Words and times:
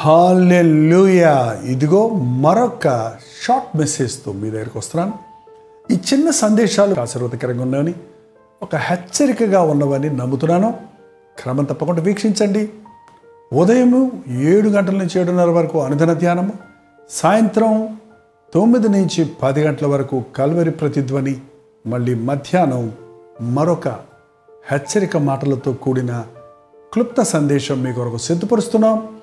Hallelujah 0.00 1.60
ఇదిగో 1.64 2.08
మరొక 2.08 3.12
short 3.42 3.76
మెసేజ్తో 3.76 4.32
మీ 4.32 4.50
దగ్గరికి 4.50 4.78
వస్తున్నాను. 4.78 5.14
ఈ 5.92 5.94
చిన్న 5.94 6.30
సందేశాలు 6.30 7.00
ఆశీర్వాదకరంగా 7.00 7.62
ఉన్నవని 7.62 7.94
ఒక 8.62 8.76
హెచ్చరికగా 8.76 9.62
ఉన్నవని 9.62 10.16
నమ్ముతున్నాను. 10.16 10.74
క్రమం 11.38 11.64
తప్పకుండా 11.64 12.02
వీక్షించండి. 12.02 12.68
ఉదయం 13.52 14.12
ఏడు 14.28 14.68
గంటల 14.68 14.96
నుంచి 14.96 15.20
ఏడున్నర 15.20 15.50
వరకు 15.50 15.80
అనుదిన 15.80 16.12
ధ్యానము 16.12 16.52
సాయంత్రం 17.10 17.98
తొమ్మిది 18.54 18.88
నుంచి 18.88 19.24
పది 19.42 19.62
గంటల 19.62 19.86
వరకు 19.86 20.24
కల్వరి 20.36 20.70
ప్రతిధ్వని 20.70 21.36
మళ్ళీ 21.86 22.14
మధ్యాహ్నం 22.14 22.92
మరొక 23.40 23.88
హెచ్చరిక 24.70 25.16
మాటలతో 25.16 25.72
కూడిన 25.72 26.24
క్లుప్త 26.92 27.22
సందేశం 27.22 27.82
మీ 27.82 27.92
కొరకు 27.92 28.16
సిద్ధపరుస్తున్నాం. 28.16 29.17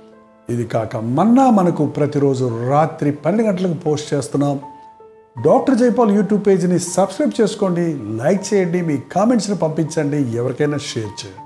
ఇది 0.50 0.66
కాక 0.66 0.96
మన్నా 0.96 1.50
మనకు 1.50 1.86
ప్రతిరోజు 1.86 2.70
రాత్రి 2.70 3.12
పన్నెండు 3.12 3.50
గంటలకు 3.50 3.80
పోస్ట్ 3.80 4.14
చేస్తున్నాం. 4.14 4.60
డాక్టర్ 5.46 5.78
జైపాల్ 5.78 6.16
యూట్యూబ్ 6.16 6.48
పేజీని 6.48 6.80
సబ్స్క్రైబ్ 6.80 7.42
చేసుకోండి 7.42 7.86
లైక్ 8.24 8.54
చేయండి 8.54 8.82
మీ 8.82 8.98
కామెంట్స్ని 8.98 9.58
పంపించండి 9.58 10.18
ఎవరికైనా 10.18 10.78
షేర్ 10.78 11.14
చేయండి. 11.22 11.42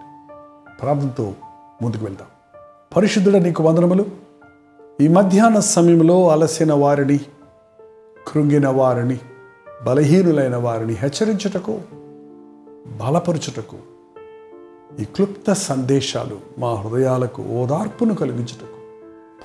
ప్రార్థనతో 0.81 1.33
ముందుకు 1.81 2.03
వెళ్దాం. 2.03 2.27
పరిశుద్ధుడ 2.95 3.35
నీకు 3.35 3.63
వందనములు. 3.63 4.05
ఈ 5.01 5.07
మధ్యాహ్న 5.07 5.59
సమయంలో 5.59 6.29
అలసిన 6.29 6.73
వారిని 6.73 7.19
కృంగిన 8.27 8.67
వారిని 8.67 9.19
బలహీనులైన 9.85 10.55
వారిని 10.55 10.93
హెచ్చరించుటకు 10.93 11.81
బలపరుచుటకు 13.01 13.77
ఈ 15.01 15.03
క్లుప్త 15.03 15.53
సందేశాలు 15.53 16.37
మా 16.57 16.73
హృదయాలకు 16.73 17.41
ఓదార్పును 17.41 18.13
కలిగించుటకు 18.15 18.78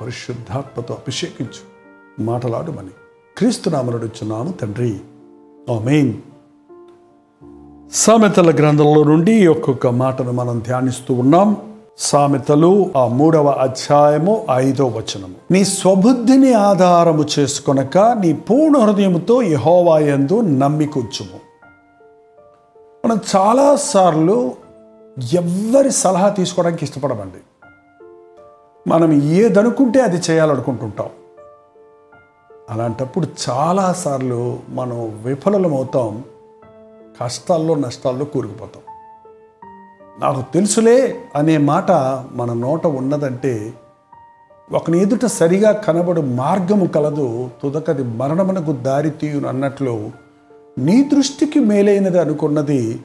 పరిశుద్ధాత్మతో 0.01 0.95
అభిషేకించు. 0.95 1.75
మాటలాడుమని 2.23 2.91
క్రీస్తునామనుడుచున్నాము 3.39 4.53
తండ్రి. 4.53 5.01
ఆమెన్. 5.71 6.15
సామెతల 7.93 8.51
గ్రంథంలో 8.55 9.05
నుండి 9.05 9.47
ఒక్కొక్క 9.47 9.87
మాటను 9.87 10.33
మనం 10.33 10.59
ధ్యానిస్తూ 10.59 11.15
ఉన్నాం. 11.15 11.57
సామెతలు 11.99 12.91
ఆ 12.97 13.07
మూడవ 13.07 13.49
అధ్యాయము 13.49 14.47
ఐదో 14.51 14.87
వచనము. 14.87 15.35
నీ 15.51 15.65
స్వబుద్ధిని 15.65 16.53
ఆధారము 16.53 17.25
చేసుకొనక 17.39 17.99
నీ 17.99 18.33
పూర్ణ 18.33 18.77
హృదయముతో 18.77 19.43
యహోవాయందు 19.43 20.41
నమ్మికొచ్చుము 20.41 21.45
మనం 23.07 23.19
చాలాసార్లు 23.37 24.53
ఎవ్వరి 25.33 25.91
సలహా 25.91 26.29
తీసుకోవడానికి 26.29 26.85
ఇష్టపడమండి. 26.85 27.39
మనం 28.87 29.13
ఏదనుకుంటే 29.13 30.01
అది 30.01 30.23
చేయాలనుకుంటుంటాం. 30.31 31.07
అలాంటప్పుడు 32.71 33.27
చాలాసార్లు 33.51 34.59
మనం 34.69 35.23
విఫలమవుతాం 35.23 36.25
కష్టాల్లో 37.23 37.75
నష్టాల్లో 37.75 38.25
కూరుకుపోతాం. 38.25 38.83
నాకు 40.21 40.53
తెలుసులే 40.53 41.17
అనే 41.35 41.59
మాట 41.59 41.91
మన 42.33 42.53
నోట 42.53 42.87
ఉన్నదంటే 42.87 43.75
ఒకని 44.73 45.03
ఎదుట 45.03 45.25
సరిగా 45.25 45.73
కనబడు 45.73 46.21
మార్గము 46.21 46.87
కలదు 46.87 47.51
తుదకది 47.63 48.03
మరణమునకు 48.03 48.73
దారి 48.73 49.11
తీయును 49.11 49.49
అన్నట్లు 49.49 50.11
నీ 50.79 51.03
దృష్టికి 51.03 51.59
మేలైనది 51.59 52.21
అనుకున్నది 52.21 53.03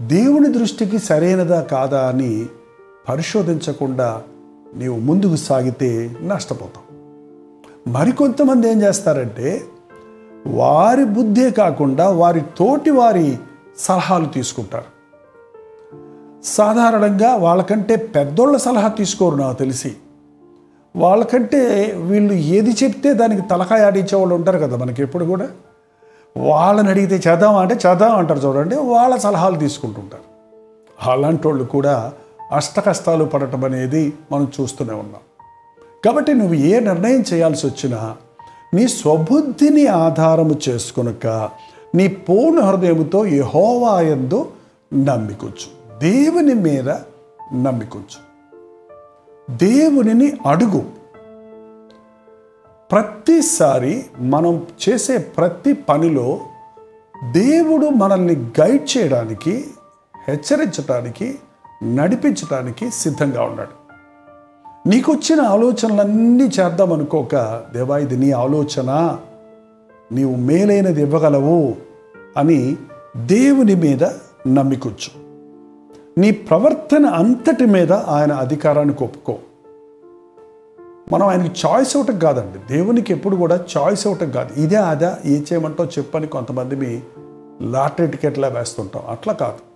దేవుని 0.00 0.52
దృష్టికి 0.52 0.98
సరైనదా 0.98 1.60
కాదా 1.60 2.08
అని 2.08 2.46
పరిశోధించకుండా 3.08 4.22
నీవు 4.74 4.98
ముందుకు 4.98 5.36
సాగితే 5.36 6.16
నష్టపోతావు. 6.22 6.92
మరికొంతమంది 7.88 8.70
ఏం 8.70 8.82
చేస్తారంటే 8.82 9.62
వారి 10.46 11.04
బుద్ధే 11.04 11.50
కాకుండా 11.50 12.10
వారి 12.10 12.40
తోటి 12.40 12.90
వారి 12.90 13.38
సలహాలు 13.78 14.26
తీసుకుంటారు. 14.26 14.84
సాధారణంగా 16.44 17.36
వాళ్ళకంటే 17.36 17.96
పెద్దోళ్ళ 17.96 18.56
సలహా 18.56 18.88
తీసుకోరు 18.88 19.36
నాకు 19.36 19.58
తెలిసి. 19.58 19.96
వాళ్ళకంటే 20.96 21.92
వీళ్ళు 21.96 22.32
ఏది 22.32 22.70
చెప్తే 22.70 23.14
దానికి 23.14 23.48
తలకాయ 23.48 23.84
ఆడించే 23.84 24.18
వాళ్ళు 24.18 24.34
ఉంటారు 24.34 24.58
కదా 24.58 24.76
మనకి 24.76 25.02
ఎప్పుడు 25.02 25.24
కూడా. 25.24 25.48
వాళ్ళని 26.36 26.88
అడిగితే 26.88 27.30
చేద్దాం 27.30 27.56
అంటే 27.56 27.78
చేద్దాం 27.86 28.16
అంటారు 28.16 28.38
చూడండి 28.38 28.76
వాళ్ళ 28.76 29.16
సలహాలు 29.16 29.56
తీసుకుంటుంటారు. 29.56 30.22
అలాంటి 31.10 31.48
వాళ్ళు 31.48 31.64
కూడా 31.64 32.12
అష్టకష్టాలు 32.52 33.24
పడటం 33.24 33.64
అనేది 33.64 34.12
మనం 34.32 34.52
చూస్తూనే 34.60 34.92
ఉన్నాం. 34.92 35.20
కాబట్టి 36.04 36.34
నువ్వు 36.34 36.54
ఏ 36.54 36.80
నిర్ణయం 36.80 37.24
చేయాల్సి 37.32 37.66
వచ్చినా 37.66 38.16
నీ 38.74 38.88
స్వబుద్ధిని 38.88 39.86
ఆధారము 39.86 40.58
చేసుకునక 40.68 41.50
నీ 41.94 42.08
పూర్ణ 42.08 42.60
హృదయంతో 42.60 43.26
యహోవాయందు 43.26 44.52
నమ్మికొచ్చు. 44.94 45.98
దేవుని 45.98 46.54
మీద 46.54 46.90
నమ్మికొచ్చు. 47.54 48.32
దేవునిని 49.50 50.38
అడుగు. 50.46 50.84
ప్రతిసారి 52.92 54.04
మనం 54.18 54.66
చేసే 54.88 55.18
ప్రతి 55.18 55.72
పనిలో 55.72 56.40
దేవుడు 57.32 57.86
మనల్ని 57.86 58.34
గైడ్ 58.34 58.98
చేయడానికి 58.98 59.64
హెచ్చరించడానికి 60.28 61.38
నడిపించడానికి 61.82 62.90
సిద్ధంగా 62.90 63.42
ఉన్నాడు. 63.42 63.82
నీకు 64.88 65.12
వచ్చిన 65.12 65.40
ఆలోచనలన్నీ 65.40 66.44
చేద్దాం 66.44 66.92
అనుకోక 66.92 67.62
దేవా 67.74 67.98
ఇది 67.98 68.16
నీ 68.16 68.30
ఆలోచన. 68.30 69.18
నీవు 70.12 70.36
మేలైనది 70.36 71.02
ఇవ్వగలవు 71.02 71.74
అని 72.36 72.76
దేవుని 73.16 73.74
మీద 73.74 74.04
నమ్మికొచ్చు. 74.46 75.22
నీ 76.18 76.30
ప్రవర్తన 76.30 77.06
అంతటి 77.06 77.66
మీద 77.66 77.92
ఆయన 77.92 78.32
అధికారాన్ని 78.32 78.94
ఒప్పుకో 79.04 79.38
మనం 81.12 81.26
ఆయనకి 81.26 81.66
చాయిస్ 81.66 81.96
ఇవ్వటం 81.96 82.18
కాదండి. 82.18 82.74
దేవునికి 82.74 83.12
ఎప్పుడు 83.12 83.36
కూడా 83.36 83.64
చాయిస్ 83.76 84.06
ఇవ్వటం 84.06 84.30
కాదు. 84.30 84.60
ఇదే 84.60 84.76
అదా 84.76 85.18
ఏ 85.24 85.38
చేయమంటావు 85.38 85.88
చెప్పని 85.88 86.26
కొంతమంది 86.26 86.76
మీ 86.76 87.00
లాటరీ 87.62 88.06
టికెట్లా 88.06 88.48
వేస్తుంటాం. 88.48 89.02
అట్లా 89.08 89.32
కాదు. 89.32 89.71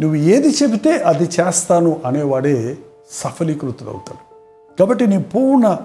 నువ్వు 0.00 0.16
ఏది 0.16 0.48
చెబితే 0.48 0.96
అది 0.98 1.24
చేస్తాను 1.24 2.00
అనేవాడే 2.06 2.78
సఫలీకృతుడవుతాడు. 3.10 4.34
కాబట్టి 4.78 5.06
నీ 5.06 5.18
పూర్ణ 5.18 5.78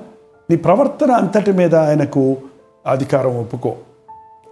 నీ 0.50 0.56
ప్రవర్తన 0.56 1.12
అంతటి 1.12 1.52
మీద 1.52 1.76
ఆయనకు 1.76 2.36
అధికారం 2.88 3.40
ఒప్పుకో. 3.40 3.76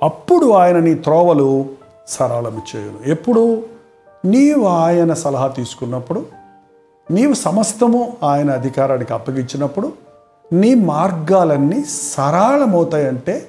అప్పుడు 0.04 0.52
ఆయన 0.52 0.80
నీ 0.80 0.96
త్రోవలు 0.96 1.66
సరళము 2.08 2.62
చేయను. 2.76 3.10
ఎప్పుడు? 3.10 3.64
నీవు 4.26 4.66
ఆయన 4.66 5.14
సలహా 5.14 5.48
తీసుకున్నప్పుడు 5.48 6.26
నీవు 7.12 7.34
సమస్తము 7.34 8.18
ఆయన 8.24 8.52
అధికారానికి 8.52 9.14
అప్పగించినప్పుడు 9.14 9.94
నీ 10.54 10.76
మార్గాలన్నీ 10.76 11.84
సరళమవుతాయంటే 11.84 13.48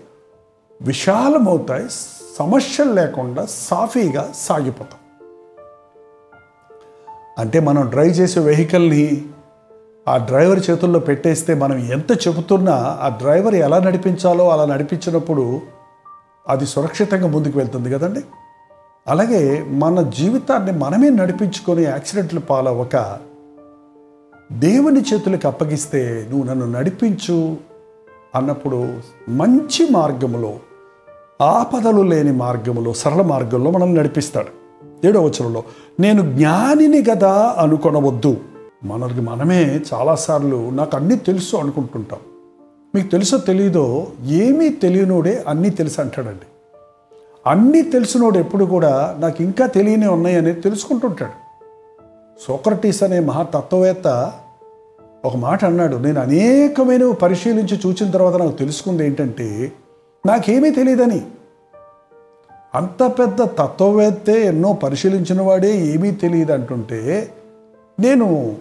విశాలమవుతాయి 0.83 1.85
సమస్యలు 2.39 2.93
లేకుండా 2.93 3.47
సాఫీగా 3.47 4.33
సాగిపోతాం 4.37 5.01
అంటే 7.39 7.61
మనం 7.61 7.87
డ్రైవ్ 7.87 8.21
చేసే 8.21 8.41
వెహికల్ని 8.41 9.25
ఆ 10.09 10.17
డ్రైవర్ 10.17 10.71
చేతుల్లో 10.71 10.99
పెట్టేస్తే 10.99 11.55
మనం 11.55 11.79
ఎంత 11.79 12.29
చెబుతున్నా 12.29 12.99
ఆ 13.03 13.09
డ్రైవర్ 13.09 13.55
ఎలా 13.55 13.79
నడిపించాలో 13.79 14.49
అలా 14.49 14.65
నడిపించినప్పుడు 14.65 15.61
అది 16.49 16.67
సురక్షితంగా 16.67 17.27
ముందుకు 17.27 17.59
వెళ్తుంది 17.59 17.93
కదండి. 17.93 18.21
అలాగే 19.09 19.63
మన 19.69 20.03
జీవితాన్ని 20.03 20.73
మనమే 20.73 21.09
నడిపించుకొని 21.09 21.83
యాక్సిడెంట్లు 21.83 22.41
పాలవ్వక 22.41 23.19
దేవుని 24.53 25.01
చేతులకు 25.01 25.49
అప్పగిస్తే 25.49 26.27
నువ్వు 26.31 26.47
నన్ను 26.47 26.67
నడిపించు 26.67 27.57
అన్నప్పుడు 28.35 28.99
మంచి 29.29 29.89
మార్గములో 29.91 30.57
ఆపదలు 31.41 32.03
లేని 32.03 32.33
మార్గములో 32.33 32.93
సరళ 32.93 33.23
మార్గంలో 33.23 33.71
మనల్ని 33.71 33.95
నడిపిస్తాడు. 33.95 34.66
ఏడో 35.07 35.23
వచనంలో 35.23 35.63
నేను 36.01 36.23
జ్ఞానిని 36.23 37.03
కదా 37.03 37.57
అనుకొనవద్దు. 37.59 38.37
మనకి 38.85 39.21
మనమే 39.21 39.81
చాలాసార్లు 39.95 40.71
నాకు 40.71 40.97
అన్నీ 40.97 41.17
తెలుసు 41.17 41.57
అనుకుంటుంటాం. 41.57 42.21
మీకు 42.95 43.09
తెలుసో 43.09 43.37
తెలియదో 43.37 44.07
ఏమీ 44.25 44.69
తెలియనోడే 44.69 45.45
అన్నీ 45.49 45.71
తెలుసు 45.71 46.01
అంటాడండి. 46.01 46.47
అన్నీ 47.47 47.83
తెలిసినోడు 47.83 48.39
ఎప్పుడు 48.39 48.65
కూడా 48.65 49.17
నాకు 49.19 49.43
ఇంకా 49.43 49.67
తెలియనే 49.67 50.07
ఉన్నాయని 50.07 50.53
తెలుసుకుంటుంటాడు. 50.53 51.47
సోక్రటీస్ 52.49 53.03
అనే 53.03 53.21
మహాతత్వవేత్త 53.21 54.33
ఒక 55.25 55.37
మాట 55.37 55.65
అన్నాడు 55.65 55.97
నేను 55.97 56.21
అనేకమైనవి 56.21 57.13
పరిశీలించి 57.13 57.81
చూసిన 57.87 58.11
తర్వాత 58.11 58.37
నాకు 58.37 58.53
తెలుసుకుంది 58.53 59.07
ఏంటంటే 59.07 59.73
నాకేమీ 60.27 60.71
తెలియదని. 60.71 61.23
అంత 62.77 63.13
పెద్ద 63.19 63.43
తత్వవేత్తే 63.43 64.47
ఎన్నో 64.47 64.73
పరిశీలించిన 64.73 65.43
వాడే 65.43 65.87
ఏమీ 65.87 66.11
తెలియదు 66.11 66.53
అంటుంటే 66.53 67.31
నేను 68.01 68.57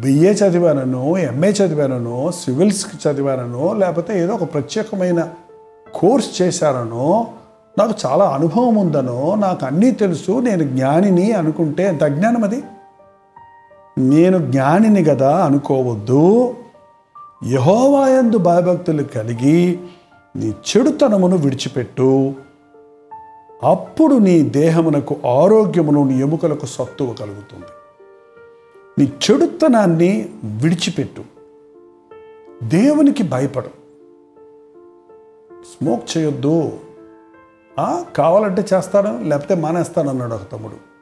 బిఏ 0.00 0.32
చదివానను 0.32 1.18
ఎంఏ 1.18 1.52
చదివానను 1.52 2.30
సివిల్స్కి 2.30 3.08
చదివానను 3.08 3.74
లేకపోతే 3.74 4.20
ఏదో 4.20 4.34
ఒక 4.34 4.52
ప్రత్యేకమైన 4.54 5.28
కోర్స్ 5.94 6.42
చేశానను 6.42 7.26
నాకు 7.78 7.94
చాలా 8.06 8.24
అనుభవం 8.24 8.76
ఉందనో 8.76 9.34
నాకు 9.34 9.66
అన్నీ 9.66 9.90
తెలుసు 9.90 10.40
నేను 10.40 10.62
జ్ఞానిని 10.62 11.32
అనుకుంటే 11.32 11.84
ఎంత 11.84 12.04
అజ్ఞానం 12.04 12.44
అది? 12.44 12.62
నేను 13.98 14.38
జ్ఞానిని 14.38 15.04
కదా 15.04 15.36
అనుకోవద్దు. 15.44 16.54
యహోవాయందు 17.46 18.38
భయభక్తులు 18.38 19.02
కలిగి 19.02 19.78
నీ 20.36 20.46
చెడుతనమును 20.46 21.36
విడిచిపెట్టు. 21.36 22.34
అప్పుడు 23.62 24.14
నీ 24.14 24.42
దేహమునకు 24.42 25.16
ఆరోగ్యమును 25.28 26.04
నీ 26.04 26.20
ఎముకలకు 26.20 26.66
సత్తువ 26.66 27.12
కలుగుతుంది. 27.12 27.64
నీ 28.98 29.12
చెడుతనాన్ని 29.30 30.30
విడిచిపెట్టు. 30.44 31.24
దేవునికి 32.62 33.22
భయపడు. 33.22 33.84
స్మోక్ 35.64 36.18
చేయొద్దు. 36.18 36.72
ఆ, 37.80 38.04
కావాలంటే 38.16 38.64
చేస్తాను 38.74 39.24
లేకపోతే 39.24 39.54
మానేస్తాను 39.54 40.10
అన్నాడు 40.10 40.34
ఒక 40.34 40.52
తమ్ముడు. 40.52 40.94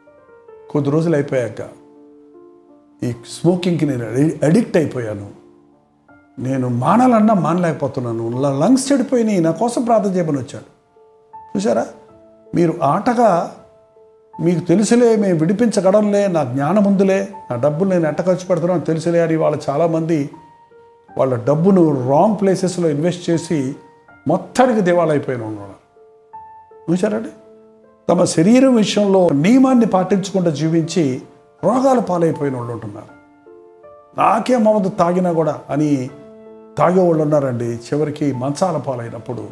కొద్ది 0.71 0.91
రోజులు 0.91 1.15
అయిపోయాక 1.15 1.69
ఈ 3.03 3.13
స్మోకింగ్కి 3.13 3.87
నేను 3.87 4.05
అడిక్ట్ 4.45 4.77
అయిపోయాను. 4.77 5.31
నేను 6.39 6.69
మానాలన్నా 6.69 7.35
మానలేకపోతున్నాను. 7.35 8.43
లంగ్స్ 8.61 8.93
చెడిపోయినాయి. 8.93 9.41
నా 9.41 9.51
కోసం 9.51 9.85
ప్రార్థన 9.85 10.11
చేయమని 10.11 10.39
వచ్చాడు. 10.39 10.73
చూసారా 11.57 11.87
మీరు 12.55 12.75
ఆటగా 12.83 13.55
మీకు 14.41 14.61
తెలుసులే 14.61 15.17
మేము 15.17 15.39
విడిపించగడంలే 15.39 16.27
నా 16.27 16.45
జ్ఞానం 16.45 16.85
ఉందిలే 16.85 17.29
నా 17.51 17.57
డబ్బులు 17.57 17.91
నేను 17.91 18.09
ఎట్ట 18.09 18.21
ఖర్చు 18.21 18.47
పెడుతున్నాను 18.47 18.81
తెలుసులే 18.81 19.21
అని 19.21 19.37
వాళ్ళ 19.37 19.59
చాలామంది 19.71 20.31
వాళ్ళ 21.19 21.45
డబ్బును 21.45 22.09
రాంగ్ 22.09 22.37
ప్లేసెస్లో 22.41 22.89
ఇన్వెస్ట్ 22.89 23.31
చేసి 23.31 23.77
మొత్తానికి 24.29 24.81
దివాళైపోయిన 24.81 25.43
ఉన్నారు. 25.43 25.83
చూసారండి 26.93 27.29
తమ 28.09 28.25
శరీరం 28.25 28.75
విషయంలో 28.75 29.29
నియమాన్ని 29.33 29.87
పాటించకుండా 29.87 30.51
జీవించి 30.51 31.23
రోగాల 31.65 31.99
పాలైపోయిన 31.99 32.57
వాళ్ళు 32.57 32.73
ఉంటున్నారు. 32.73 33.13
నాకే 34.21 34.55
అవ్వదు 34.55 34.89
తాగినా 34.89 35.33
కూడా 35.33 35.61
అని 35.71 36.11
తాగే 36.79 37.07
వాళ్ళు 37.07 37.23
ఉన్నారండి. 37.23 37.65
చివరికి 37.65 38.33
మంచాల 38.33 38.77
పాలైనప్పుడు 38.77 39.47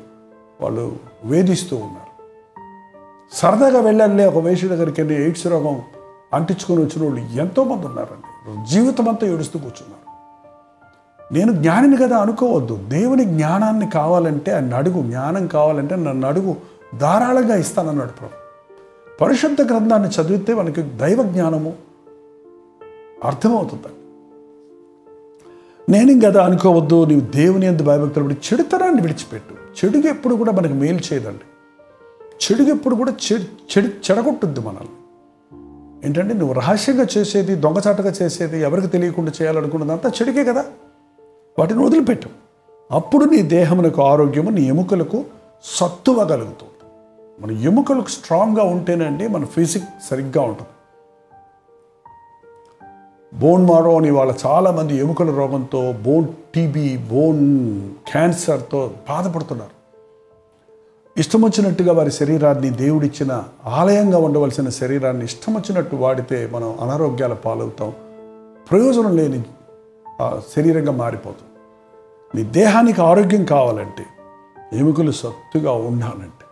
వాళ్ళు 0.60 0.96
వేధిస్తూ 1.24 1.76
ఉన్నారు. 1.76 2.09
సరదాగా 3.32 3.80
వెళ్ళాలి 3.80 4.24
ఒక 4.24 4.44
వేషి 4.44 4.68
దగ్గరికి 4.68 5.02
వెళ్ళి 5.02 5.22
ఎయిడ్స్ 5.22 5.46
రోగం 5.46 5.82
అంటించుకొని 6.34 6.80
వచ్చిన 6.80 7.04
వాళ్ళు 7.04 7.20
ఎంతోమంది 7.20 7.86
ఉన్నారండి. 7.86 8.70
జీవితం 8.70 9.08
అంతా 9.08 9.26
ఏడుస్తూ 9.26 9.58
కూర్చున్నారు. 9.58 10.10
నేను 11.34 11.52
జ్ఞానిని 11.52 11.96
కదా 11.96 12.16
అనుకోవద్దు. 12.18 12.80
దేవుని 12.88 13.24
జ్ఞానాన్ని 13.24 13.90
కావాలంటే 13.90 14.52
ఆయన 14.52 14.74
అడుగు 14.74 15.02
జ్ఞానం 15.02 15.46
కావాలంటే 15.46 15.96
నన్ను 15.96 16.28
అడుగు 16.28 16.56
ధారాళంగా 16.98 17.56
ఇస్తానన్నాడు 17.56 18.08
ప్రభు. 18.08 18.40
పరిశుద్ధ 19.20 19.62
గ్రంథాన్ని 19.62 20.08
చదివితే 20.08 20.54
మనకి 20.54 20.82
దైవ 20.82 21.22
జ్ఞానము 21.22 21.72
అర్థమవుతుంది 23.24 23.82
నేను 25.88 26.20
కదా 26.26 26.44
అనుకోవద్దు 26.44 27.04
నీవు 27.04 27.20
దేవుని 27.20 27.66
ఎందు 27.66 27.82
భయభక్తులు 27.82 28.32
చెడుతనాన్ని 28.32 29.02
విడిచిపెట్టు. 29.02 29.54
చెడుగు 29.54 30.02
ఎప్పుడు 30.02 30.34
కూడా 30.34 30.52
మనకు 30.52 30.72
మేలు 30.72 30.98
చేయదండి. 31.12 31.44
చెడుగు 32.40 32.68
ఎప్పుడు 32.68 32.94
కూడా 32.94 33.12
చెడు 33.12 33.42
చెడు 33.42 33.86
చెడగొట్టుద్ది 33.86 34.60
మనల్ని. 34.60 35.00
ఏంటంటే 36.06 36.34
నువ్వు 36.34 36.54
రహస్యంగా 36.54 37.06
చేసేది 37.18 37.54
దొంగచాటుగా 37.54 38.12
చేసేది 38.22 38.60
ఎవరికి 38.60 38.86
తెలియకుండా 38.86 39.32
చేయాలనుకున్నది 39.42 39.92
అంతా 39.92 40.08
చెడుకే 40.08 40.44
కదా. 40.44 40.64
వాటిని 41.58 41.84
వదిలిపెట్టు. 41.84 42.28
అప్పుడు 42.90 43.24
నీ 43.24 43.42
దేహమునకు 43.42 44.02
ఆరోగ్యము 44.02 44.50
నీ 44.50 44.62
ఎముకలకు 44.62 45.24
సత్తువ 45.64 46.24
కలుగుతుంది. 46.24 46.92
మన 47.40 47.50
ఎముకలకు 47.50 48.08
స్ట్రాంగ్గా 48.08 48.64
ఉంటేనండి 48.64 49.28
మన 49.28 49.44
ఫిజిక్ 49.44 49.84
సరిగ్గా 50.10 50.42
ఉంటుంది. 50.42 50.70
బోన్ 53.40 53.66
మారో 53.66 53.96
అని 53.96 54.10
వాళ్ళ 54.10 54.34
చాలామంది 54.46 54.96
ఎముకల 54.96 55.30
రోగంతో 55.30 55.92
బోన్ 55.92 56.26
టీబీ 56.54 56.96
బోన్ 56.96 57.80
క్యాన్సర్తో 58.10 58.94
బాధపడుతున్నారు. 59.08 59.79
ఇష్టం 61.20 61.42
వచ్చినట్టుగా 61.42 61.92
వారి 61.92 62.12
శరీరాన్ని 62.12 62.70
దేవుడిచ్చిన 62.70 63.44
ఆలయంగా 63.66 64.18
ఉండవలసిన 64.18 64.68
శరీరాన్ని 64.68 65.24
ఇష్టం 65.24 65.54
వచ్చినట్టు 65.54 65.96
వాడితే 65.96 66.50
మనం 66.52 66.78
అనారోగ్యాల 66.80 67.32
పాలవుతాం. 67.32 67.92
ప్రయోజనం 68.70 69.16
లేని 69.16 69.42
ఆ, 70.22 70.40
శరీరంగా 70.56 70.92
మారిపోతాం. 70.92 71.48
నీ 72.34 72.42
దేహానికి 72.50 73.02
ఆరోగ్యం 73.02 73.44
కావాలంటే 73.44 74.04
ఎముకలు 74.72 75.10
సత్తుగా 75.12 75.72
ఉండాలంటే 75.72 76.46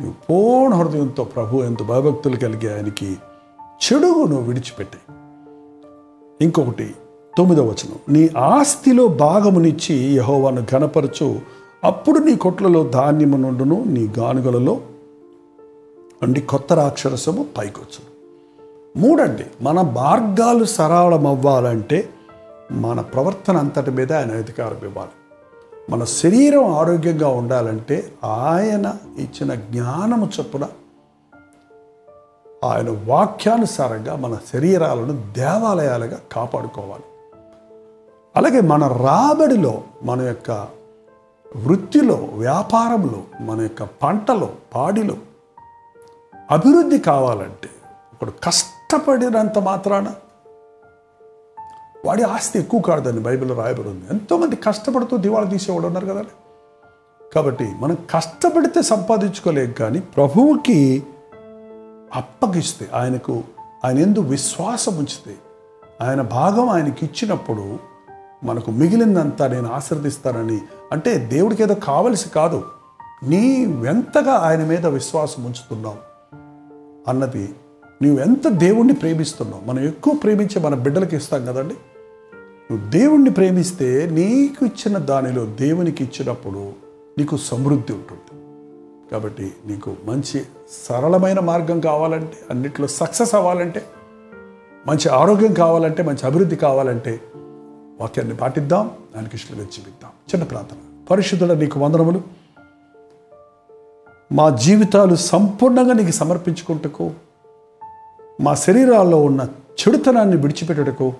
నువ్వు 0.00 0.14
పూర్ణ 0.30 0.74
హృదయంతో 0.74 1.24
ప్రభు 1.24 1.62
ఎంత 1.62 1.82
భయభక్తులు 1.82 2.36
కలిగే 2.36 2.74
ఆయనకి 2.74 3.16
చెడుగు 3.66 4.24
నువ్వు 4.24 4.42
విడిచిపెట్టాయి 4.42 5.16
ఇంకొకటి 6.44 6.94
తొమ్మిదవ 7.38 7.64
వచనం. 7.64 7.98
నీ 8.08 8.30
ఆస్తిలో 8.38 9.08
భాగమునిచ్చి 9.08 9.94
యహోవాను 9.94 10.66
ఘనపరచు 10.72 11.57
అప్పుడు 11.84 12.18
నీ 12.18 12.36
కొట్లలో 12.36 12.88
ధాన్యము 12.88 13.36
నుండును 13.36 13.84
నీ 13.84 14.08
గానుగలలో 14.18 14.80
అండి 16.22 16.40
కొత్త 16.40 16.72
రాక్షరసము 16.72 17.46
పైకొచ్చు. 17.58 18.18
మూడండి 19.00 19.44
మన 19.60 19.80
మార్గాలు 19.80 20.64
సరళం 20.64 21.26
అవ్వాలంటే 21.26 22.08
మన 22.72 23.00
ప్రవర్తన 23.00 23.56
అంతటి 23.56 23.90
మీద 23.90 24.12
ఆయన 24.12 24.30
అధికారం 24.30 24.86
ఇవ్వాలి. 24.86 25.10
మన 25.90 26.04
శరీరం 26.04 26.64
ఆరోగ్యంగా 26.64 27.28
ఉండాలంటే 27.28 28.12
ఆయన 28.24 28.94
ఇచ్చిన 29.18 29.54
జ్ఞానము 29.54 30.30
చొప్పున 30.40 30.68
ఆయన 32.64 32.98
వాక్యానుసారంగా 33.06 34.16
మన 34.16 34.38
శరీరాలను 34.52 35.32
దేవాలయాలుగా 35.32 36.20
కాపాడుకోవాలి. 36.32 37.04
అలాగే 38.36 38.60
మన 38.60 38.86
రాబడిలో 38.86 39.82
మన 40.02 40.22
యొక్క 40.22 40.77
వృత్తిలో 41.56 42.14
వ్యాపారంలో 42.14 43.22
మన 43.40 43.60
యొక్క 43.60 43.82
పంటలో 43.82 44.52
పాడిలో 44.74 45.16
అభివృద్ధి 46.50 46.98
కావాలంటే 46.98 47.68
ఒకడు 48.14 48.30
కష్టపడినంత 48.30 49.58
మాత్రాన 49.58 50.14
వాడి 52.06 52.22
ఆస్తి 52.22 52.58
ఎక్కువ 52.58 52.80
కాదని 52.80 53.20
బైబిల్లో 53.20 53.56
రాయబడి 53.56 53.88
ఉంది. 53.88 54.06
ఎంతోమంది 54.10 54.56
కష్టపడుతూ 54.56 55.16
దివాళా 55.16 55.50
తీసేవాడు 55.50 55.86
ఉన్నారు 55.86 56.06
కదా 56.06 56.22
కాబట్టి 57.34 57.64
మనం 57.64 57.94
కష్టపడితే 58.10 58.82
సంపాదించుకోలేం 58.82 59.72
కానీ 59.72 60.00
ప్రభువుకి 60.00 61.02
అప్పగిస్తే 62.14 62.88
ఆయనకు 62.94 63.44
ఆయన 63.84 63.98
ఎందు 63.98 64.20
విశ్వాసం 64.20 64.96
ఉంచితే 64.96 65.36
ఆయన 66.00 66.20
భాగం 66.20 66.68
ఆయనకి 66.68 67.06
ఇచ్చినప్పుడు 67.06 67.78
మనకు 68.44 68.70
మిగిలిందంతా 68.70 69.46
నేను 69.46 69.72
ఆశీర్దిస్తానని 69.72 70.60
అంటే 70.92 71.18
దేవుడికి 71.18 71.62
ఏదో 71.62 71.74
కావలసి 71.74 72.30
కాదు. 72.30 72.64
నీవెంతగా 73.22 74.32
ఆయన 74.32 74.64
మీద 74.64 74.86
విశ్వాసం 74.86 75.44
ఉంచుతున్నావు. 75.44 75.96
అన్నది 77.10 77.54
నువ్వు 78.02 78.20
ఎంత 78.20 78.48
దేవుణ్ణి 78.48 78.94
ప్రేమిస్తున్నావు. 78.94 79.68
మనం 79.68 79.84
ఎక్కువ 79.84 80.14
ప్రేమించి 80.14 80.60
మన 80.60 80.74
బిడ్డలకి 80.74 81.16
ఇస్తాం 81.16 81.46
కదండి. 81.46 81.74
నువ్వు 82.70 82.90
దేవుణ్ణి 82.90 83.30
ప్రేమిస్తే 83.30 84.08
నీకు 84.12 84.66
ఇచ్చిన 84.66 84.98
దానిలో 84.98 85.44
దేవునికి 85.44 86.04
ఇచ్చినప్పుడు 86.04 86.72
నీకు 87.18 87.36
సమృద్ధి 87.36 87.92
ఉంటుంది. 87.92 88.42
కాబట్టి 89.12 89.52
నీకు 89.66 89.96
మంచి 90.04 90.44
సరళమైన 90.90 91.40
మార్గం 91.40 91.80
కావాలంటే 91.80 92.32
అన్నిట్లో 92.50 92.86
సక్సెస్ 92.86 93.34
అవ్వాలంటే 93.34 93.84
మంచి 94.86 95.08
ఆరోగ్యం 95.08 95.52
కావాలంటే 95.52 96.02
మంచి 96.02 96.26
అభివృద్ధి 96.26 96.56
కావాలంటే 96.56 97.20
వాక్యాన్ని 98.00 98.36
పాటిద్దాం 98.36 98.90
దానికి 99.16 99.36
ఇష్టంగా 99.36 99.62
జీవిద్దాం 99.62 100.10
చిన్న 100.10 100.44
ప్రార్థన. 100.44 100.76
పరిశుద్ధుల 101.10 101.54
నీకు 101.54 101.80
వందనములు. 101.80 102.22
మా 104.32 104.50
జీవితాలు 104.50 105.14
సంపూర్ణంగా 105.14 105.92
నీకు 105.92 106.10
సమర్పించుకుంటకు. 106.10 107.10
మా 108.40 108.54
శరీరాల్లో 108.54 109.22
ఉన్న 109.22 109.48
చెడుతనాన్ని 109.80 110.36
విడిచిపెట్టుటకు 110.36 111.12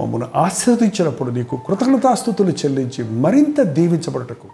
మమ్మల్ని 0.00 0.28
ఆశీర్వదించినప్పుడు 0.34 1.30
నీకు 1.30 1.58
కృతజ్ఞతాస్థుతులు 1.66 2.50
చెల్లించి 2.50 3.10
మరింత 3.10 3.62
దీవించబడటకు 3.62 4.48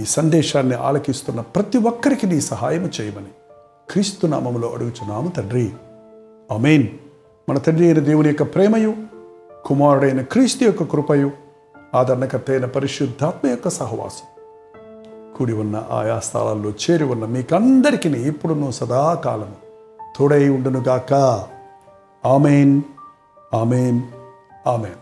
ఈ 0.00 0.04
సందేశాన్ని 0.04 0.74
ఆలకిస్తున్న 0.74 1.40
ప్రతి 1.40 1.78
ఒక్కరికి 1.78 2.26
నీ 2.26 2.40
సహాయం 2.40 2.90
చేయమని 3.00 3.32
క్రీస్తు 3.90 4.26
నామములో 4.26 4.68
అడుగుచున్నాము 4.68 5.28
తండ్రి. 5.28 5.72
అమేన్ 6.50 6.88
మన 7.48 7.58
తండ్రి 7.58 7.84
అయిన 7.84 7.98
దేవుని 7.98 8.28
యొక్క 8.28 8.42
ప్రేమయు 8.42 9.15
కుమారుడైన 9.66 10.20
క్రీస్తు 10.20 10.64
యొక్క 10.64 10.82
కృపయు 10.82 11.30
ఆదరణకర్త 11.94 12.50
అయిన 12.50 12.64
పరిశుద్ధాత్మ 12.64 13.48
యొక్క 13.48 13.68
సహవాసం. 13.68 14.42
కూడి 15.36 15.52
ఉన్న 15.52 15.86
ఆయా 15.90 16.18
స్థలాల్లో 16.18 16.70
చేరి 16.70 17.04
ఉన్న 17.04 17.24
మీకందరికీ 17.24 18.08
ఇప్పుడును 18.08 18.70
సదాకాలము 18.70 19.54
తోడై 20.18 20.48
ఉండునుగాక. 20.48 21.12
Amen 22.26 22.82
amen 23.54 24.02
amen. 24.66 24.92